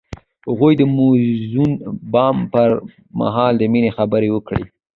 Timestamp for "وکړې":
4.31-4.63